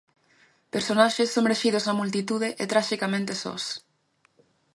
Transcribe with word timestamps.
Personaxes 0.75 1.33
somerxidos 1.35 1.83
na 1.85 1.97
multitude, 1.99 2.47
e 2.63 2.65
traxicamente 2.71 3.33
sós. 3.43 3.63